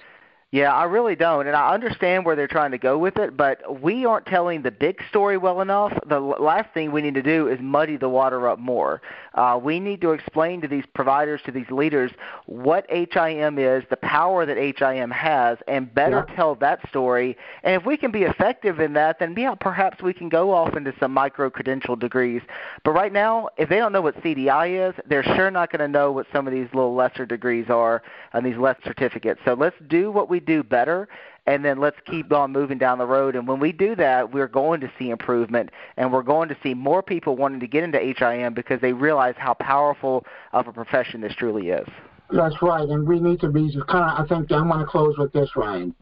Yeah, 0.52 0.74
I 0.74 0.82
really 0.84 1.14
don't, 1.14 1.46
and 1.46 1.54
I 1.54 1.72
understand 1.72 2.24
where 2.24 2.34
they're 2.34 2.48
trying 2.48 2.72
to 2.72 2.78
go 2.78 2.98
with 2.98 3.18
it, 3.18 3.36
but 3.36 3.80
we 3.80 4.04
aren't 4.04 4.26
telling 4.26 4.62
the 4.62 4.72
big 4.72 5.00
story 5.08 5.36
well 5.36 5.60
enough. 5.60 5.96
The 6.08 6.18
last 6.18 6.74
thing 6.74 6.90
we 6.90 7.02
need 7.02 7.14
to 7.14 7.22
do 7.22 7.46
is 7.46 7.60
muddy 7.60 7.96
the 7.96 8.08
water 8.08 8.48
up 8.48 8.58
more. 8.58 9.00
Uh, 9.34 9.60
we 9.62 9.78
need 9.78 10.00
to 10.00 10.10
explain 10.10 10.60
to 10.62 10.66
these 10.66 10.82
providers, 10.92 11.40
to 11.44 11.52
these 11.52 11.70
leaders, 11.70 12.10
what 12.46 12.84
HIM 12.90 13.60
is, 13.60 13.84
the 13.90 13.96
power 13.98 14.44
that 14.44 14.56
HIM 14.56 15.12
has, 15.12 15.58
and 15.68 15.94
better 15.94 16.26
yeah. 16.28 16.34
tell 16.34 16.56
that 16.56 16.80
story. 16.88 17.36
And 17.62 17.80
if 17.80 17.86
we 17.86 17.96
can 17.96 18.10
be 18.10 18.24
effective 18.24 18.80
in 18.80 18.94
that, 18.94 19.20
then 19.20 19.36
yeah, 19.38 19.54
perhaps 19.54 20.02
we 20.02 20.12
can 20.12 20.28
go 20.28 20.52
off 20.52 20.74
into 20.74 20.92
some 20.98 21.12
micro 21.12 21.48
credential 21.48 21.94
degrees. 21.94 22.42
But 22.84 22.90
right 22.90 23.12
now, 23.12 23.50
if 23.56 23.68
they 23.68 23.76
don't 23.76 23.92
know 23.92 24.02
what 24.02 24.20
CDI 24.20 24.88
is, 24.88 24.96
they're 25.06 25.22
sure 25.22 25.52
not 25.52 25.70
going 25.70 25.78
to 25.78 25.86
know 25.86 26.10
what 26.10 26.26
some 26.32 26.48
of 26.48 26.52
these 26.52 26.66
little 26.74 26.96
lesser 26.96 27.24
degrees 27.24 27.66
are 27.70 28.02
and 28.32 28.44
these 28.44 28.56
less 28.56 28.78
certificates. 28.82 29.40
So 29.44 29.54
let's 29.54 29.76
do 29.86 30.10
what 30.10 30.28
we 30.28 30.39
do 30.40 30.62
better 30.62 31.08
and 31.46 31.64
then 31.64 31.78
let's 31.78 31.96
keep 32.06 32.32
on 32.32 32.52
moving 32.52 32.78
down 32.78 32.98
the 32.98 33.06
road. 33.06 33.34
And 33.34 33.48
when 33.48 33.60
we 33.60 33.72
do 33.72 33.96
that, 33.96 34.32
we're 34.32 34.48
going 34.48 34.80
to 34.80 34.92
see 34.98 35.10
improvement, 35.10 35.70
and 35.96 36.12
we're 36.12 36.22
going 36.22 36.48
to 36.48 36.56
see 36.62 36.74
more 36.74 37.02
people 37.02 37.36
wanting 37.36 37.60
to 37.60 37.66
get 37.66 37.82
into 37.82 37.98
HIM 37.98 38.54
because 38.54 38.80
they 38.80 38.92
realize 38.92 39.34
how 39.36 39.54
powerful 39.54 40.24
of 40.52 40.68
a 40.68 40.72
profession 40.72 41.20
this 41.20 41.34
truly 41.34 41.70
is. 41.70 41.88
That's 42.32 42.62
right, 42.62 42.88
and 42.88 43.08
we 43.08 43.18
need 43.18 43.40
to 43.40 43.48
be 43.48 43.68
kind 43.88 44.08
of. 44.08 44.24
I 44.24 44.28
think 44.28 44.52
I'm 44.52 44.68
going 44.68 44.78
to 44.78 44.86
close 44.86 45.18
with 45.18 45.32
this, 45.32 45.50
Ryan. 45.56 45.92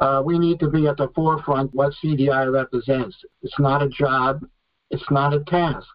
Uh, 0.00 0.22
we 0.22 0.38
need 0.38 0.60
to 0.60 0.68
be 0.68 0.86
at 0.86 0.98
the 0.98 1.08
forefront 1.14 1.74
what 1.74 1.94
CDI 2.04 2.52
represents. 2.52 3.16
It's 3.40 3.58
not 3.58 3.82
a 3.82 3.88
job, 3.88 4.44
it's 4.90 5.10
not 5.10 5.32
a 5.32 5.40
task. 5.44 5.88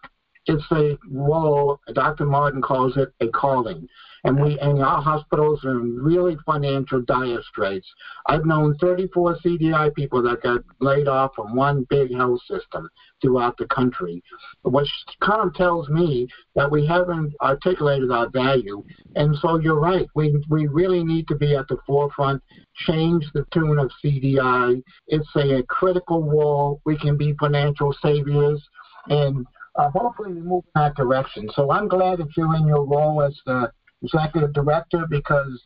it's 0.46 0.64
a 0.72 0.98
role, 1.08 1.78
Dr. 1.92 2.26
Martin 2.26 2.60
calls 2.60 2.96
it 2.96 3.12
a 3.20 3.28
calling. 3.28 3.86
And 4.24 4.40
we, 4.40 4.58
and 4.58 4.82
our 4.82 5.00
hospitals 5.00 5.64
are 5.64 5.80
in 5.80 5.96
really 5.96 6.36
financial 6.44 7.00
dire 7.02 7.42
straits. 7.42 7.86
I've 8.26 8.44
known 8.44 8.76
34 8.78 9.38
CDI 9.44 9.94
people 9.94 10.22
that 10.22 10.42
got 10.42 10.62
laid 10.80 11.08
off 11.08 11.32
from 11.36 11.54
one 11.54 11.86
big 11.88 12.12
health 12.12 12.40
system 12.48 12.88
throughout 13.20 13.56
the 13.58 13.66
country, 13.66 14.22
which 14.62 14.90
kind 15.20 15.42
of 15.42 15.54
tells 15.54 15.88
me 15.88 16.28
that 16.54 16.70
we 16.70 16.86
haven't 16.86 17.34
articulated 17.40 18.10
our 18.10 18.28
value. 18.28 18.84
And 19.16 19.36
so 19.36 19.58
you're 19.58 19.80
right. 19.80 20.06
We, 20.14 20.42
we 20.48 20.66
really 20.66 21.04
need 21.04 21.28
to 21.28 21.36
be 21.36 21.54
at 21.54 21.68
the 21.68 21.78
forefront, 21.86 22.42
change 22.74 23.24
the 23.34 23.46
tune 23.52 23.78
of 23.78 23.90
CDI. 24.04 24.82
It's 25.06 25.28
a, 25.36 25.58
a 25.58 25.62
critical 25.64 26.22
role. 26.22 26.80
We 26.84 26.98
can 26.98 27.16
be 27.16 27.34
financial 27.38 27.94
saviors. 28.02 28.62
And 29.08 29.46
uh, 29.76 29.90
hopefully 29.90 30.32
we 30.32 30.40
move 30.40 30.64
in 30.74 30.82
that 30.82 30.96
direction. 30.96 31.48
So 31.54 31.70
I'm 31.70 31.88
glad 31.88 32.18
that 32.18 32.36
you're 32.36 32.56
in 32.56 32.66
your 32.66 32.84
role 32.84 33.22
as 33.22 33.38
the 33.46 33.70
executive 34.02 34.52
director 34.52 35.06
because 35.08 35.62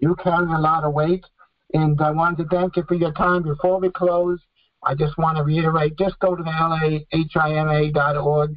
you 0.00 0.14
carry 0.22 0.46
a 0.46 0.58
lot 0.58 0.84
of 0.84 0.92
weight. 0.92 1.24
And 1.74 2.00
I 2.00 2.10
wanted 2.10 2.48
to 2.48 2.56
thank 2.56 2.76
you 2.76 2.84
for 2.86 2.94
your 2.94 3.12
time. 3.12 3.42
Before 3.42 3.80
we 3.80 3.90
close, 3.90 4.38
I 4.82 4.94
just 4.94 5.18
want 5.18 5.36
to 5.36 5.42
reiterate, 5.42 5.98
just 5.98 6.18
go 6.20 6.36
to 6.36 6.42
the 6.42 6.50
lahima.org, 6.50 8.56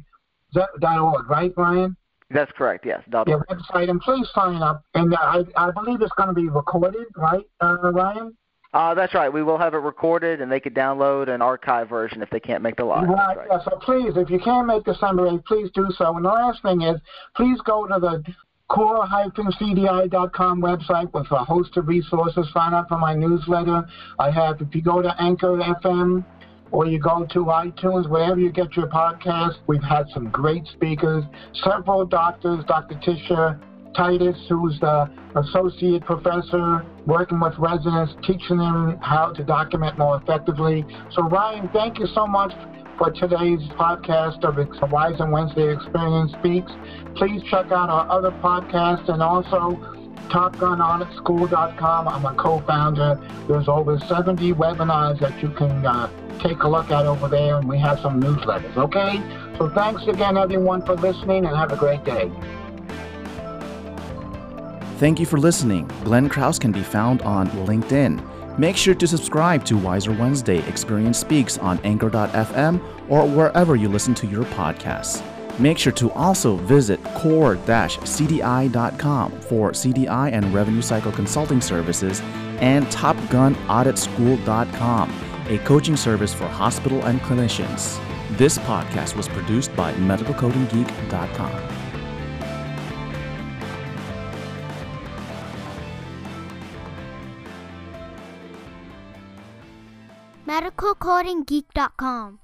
dot 0.54 1.00
.org, 1.00 1.30
right, 1.30 1.52
Ryan? 1.56 1.96
That's 2.30 2.52
correct, 2.52 2.86
yes. 2.86 3.02
Your 3.26 3.44
website, 3.50 3.90
and 3.90 4.00
please 4.00 4.28
sign 4.32 4.62
up. 4.62 4.84
And 4.94 5.14
I, 5.16 5.40
I 5.56 5.72
believe 5.72 6.00
it's 6.00 6.12
going 6.16 6.28
to 6.28 6.34
be 6.34 6.48
recorded, 6.48 7.06
right, 7.16 7.44
uh, 7.60 7.90
Ryan? 7.90 8.36
Uh, 8.72 8.94
that's 8.94 9.14
right. 9.14 9.32
We 9.32 9.42
will 9.42 9.58
have 9.58 9.74
it 9.74 9.78
recorded, 9.78 10.40
and 10.40 10.50
they 10.50 10.60
could 10.60 10.74
download 10.74 11.28
an 11.28 11.42
archive 11.42 11.88
version 11.88 12.22
if 12.22 12.30
they 12.30 12.38
can't 12.38 12.62
make 12.62 12.76
the 12.76 12.84
live. 12.84 13.08
Right. 13.08 13.36
right. 13.36 13.48
Yeah, 13.50 13.58
so 13.64 13.76
please, 13.82 14.12
if 14.16 14.30
you 14.30 14.38
can 14.38 14.66
make 14.66 14.84
December 14.84 15.28
8th, 15.28 15.44
please 15.44 15.70
do 15.74 15.88
so. 15.96 16.16
And 16.16 16.24
the 16.24 16.28
last 16.28 16.62
thing 16.62 16.82
is, 16.82 17.00
please 17.34 17.60
go 17.62 17.88
to 17.88 17.98
the 17.98 18.22
core-cdi.com 18.70 20.62
website 20.62 21.12
with 21.12 21.26
a 21.32 21.44
host 21.44 21.76
of 21.76 21.88
resources. 21.88 22.46
Sign 22.54 22.72
up 22.72 22.88
for 22.88 22.98
my 22.98 23.14
newsletter. 23.14 23.84
I 24.18 24.30
have, 24.30 24.60
if 24.60 24.72
you 24.74 24.80
go 24.80 25.02
to 25.02 25.14
Anchor 25.20 25.58
FM 25.58 26.24
or 26.70 26.86
you 26.86 27.00
go 27.00 27.26
to 27.32 27.38
iTunes, 27.46 28.08
wherever 28.08 28.38
you 28.38 28.52
get 28.52 28.76
your 28.76 28.86
podcast, 28.86 29.56
we've 29.66 29.82
had 29.82 30.06
some 30.14 30.30
great 30.30 30.64
speakers, 30.68 31.24
several 31.64 32.06
doctors, 32.06 32.64
Dr. 32.66 32.94
Tisha 32.94 33.60
Titus, 33.96 34.36
who's 34.48 34.78
the 34.78 35.10
associate 35.34 36.04
professor 36.04 36.86
working 37.06 37.40
with 37.40 37.54
residents, 37.58 38.12
teaching 38.24 38.58
them 38.58 38.98
how 39.02 39.32
to 39.32 39.42
document 39.42 39.98
more 39.98 40.22
effectively. 40.22 40.86
So, 41.10 41.22
Ryan, 41.22 41.68
thank 41.72 41.98
you 41.98 42.06
so 42.14 42.24
much 42.24 42.52
for 43.00 43.10
today's 43.12 43.60
podcast 43.80 44.44
of 44.44 44.92
Wiser 44.92 45.24
Wednesday 45.30 45.72
Experience 45.72 46.32
Speaks. 46.32 46.70
Please 47.16 47.42
check 47.44 47.72
out 47.72 47.88
our 47.88 48.06
other 48.10 48.30
podcasts 48.30 49.08
and 49.08 49.22
also 49.22 49.80
TopGunAuditSchool.com. 50.28 52.08
I'm 52.08 52.26
a 52.26 52.34
co-founder. 52.34 53.18
There's 53.48 53.68
over 53.68 53.98
70 54.00 54.52
webinars 54.52 55.18
that 55.20 55.42
you 55.42 55.48
can 55.48 55.86
uh, 55.86 56.10
take 56.40 56.62
a 56.62 56.68
look 56.68 56.90
at 56.90 57.06
over 57.06 57.26
there, 57.26 57.56
and 57.56 57.66
we 57.66 57.78
have 57.78 58.00
some 58.00 58.22
newsletters. 58.22 58.76
Okay? 58.76 59.16
So 59.56 59.70
thanks 59.70 60.06
again, 60.06 60.36
everyone, 60.36 60.84
for 60.84 60.94
listening, 60.96 61.46
and 61.46 61.56
have 61.56 61.72
a 61.72 61.76
great 61.76 62.04
day. 62.04 62.30
Thank 64.98 65.18
you 65.18 65.24
for 65.24 65.38
listening. 65.38 65.90
Glenn 66.04 66.28
Kraus 66.28 66.58
can 66.58 66.70
be 66.70 66.82
found 66.82 67.22
on 67.22 67.48
LinkedIn. 67.48 68.39
Make 68.60 68.76
sure 68.76 68.94
to 68.94 69.06
subscribe 69.06 69.64
to 69.64 69.78
Wiser 69.78 70.12
Wednesday 70.12 70.58
Experience 70.68 71.18
Speaks 71.18 71.56
on 71.56 71.80
Anchor.fm 71.82 73.08
or 73.08 73.26
wherever 73.26 73.74
you 73.74 73.88
listen 73.88 74.14
to 74.16 74.26
your 74.26 74.44
podcasts. 74.44 75.24
Make 75.58 75.78
sure 75.78 75.94
to 75.94 76.12
also 76.12 76.56
visit 76.56 77.02
core-cdi.com 77.14 79.32
for 79.40 79.70
CDI 79.70 80.32
and 80.32 80.52
revenue 80.52 80.82
cycle 80.82 81.10
consulting 81.10 81.62
services 81.62 82.20
and 82.60 82.84
topgunauditschool.com, 82.88 85.14
a 85.46 85.58
coaching 85.60 85.96
service 85.96 86.34
for 86.34 86.46
hospital 86.46 87.02
and 87.06 87.18
clinicians. 87.22 87.98
This 88.36 88.58
podcast 88.58 89.16
was 89.16 89.26
produced 89.26 89.74
by 89.74 89.94
medicalcodinggeek.com. 89.94 91.79
medicalcodinggeek.com. 100.60 102.38